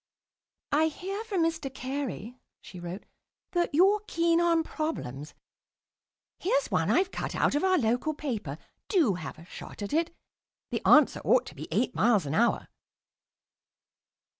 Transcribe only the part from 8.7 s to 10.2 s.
Do have a shot at it.